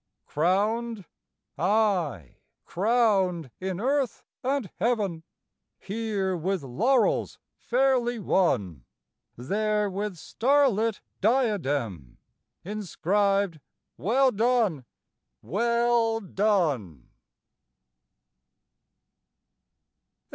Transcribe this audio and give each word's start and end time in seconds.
Crowned? 0.25 1.05
Aye, 1.59 2.37
crowned 2.65 3.51
in 3.59 3.79
earth 3.79 4.23
and 4.43 4.71
heaven; 4.79 5.21
Here 5.77 6.35
with 6.35 6.63
laurels 6.63 7.37
fairly 7.55 8.17
won; 8.17 8.83
There 9.37 9.91
with 9.91 10.17
star 10.17 10.69
lit 10.69 11.01
diadem, 11.21 12.17
Inscribed 12.65 13.59
"Well 13.95 14.31
done! 14.31 14.85
well 15.43 16.19
done!" 16.19 17.07